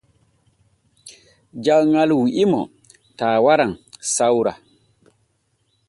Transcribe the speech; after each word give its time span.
Jawŋal 1.63 2.09
wi’imo 2.19 2.61
taa 3.17 3.37
waran 3.45 3.71
sawra. 4.15 4.53